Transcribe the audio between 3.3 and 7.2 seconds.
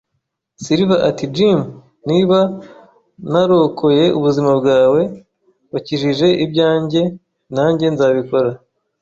narokoye ubuzima bwawe, wakijije ibyanjye;